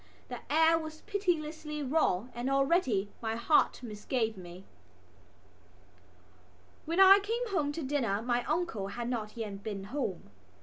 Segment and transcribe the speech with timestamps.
[0.29, 4.63] The air was pitilessly raw and already my heart misgave me.
[6.85, 10.31] When I came home to dinner my uncle had not yet been home.